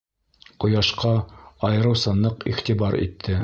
[0.65, 1.11] Ҡояшҡа
[1.71, 3.39] айырыуса ныҡ иғтибар итте.